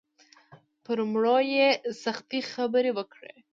پر 0.83 0.97
مړو 1.11 1.37
یې 1.53 1.67
سختې 2.03 2.39
خبرې 2.51 2.91
وکړې. 2.97 3.33